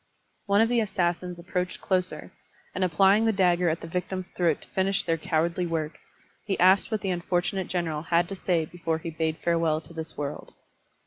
One 0.47 0.61
of 0.61 0.69
the 0.69 0.79
assassins 0.79 1.37
approached 1.37 1.79
closer, 1.79 2.31
and 2.73 2.83
applying 2.83 3.25
the 3.25 3.31
dagger 3.31 3.69
at 3.69 3.81
the 3.81 3.87
victim's 3.87 4.29
throat 4.29 4.61
to 4.63 4.67
fimsh 4.69 5.05
their 5.05 5.15
cowardly 5.15 5.67
work, 5.67 5.99
he 6.43 6.59
asked 6.59 6.89
what 6.89 7.01
the 7.01 7.11
unfortunate 7.11 7.67
general 7.67 8.01
had 8.01 8.27
to 8.29 8.35
say 8.35 8.65
before 8.65 8.97
he 8.97 9.11
bade 9.11 9.37
farewell 9.43 9.79
to 9.81 9.93
this 9.93 10.17
world. 10.17 10.55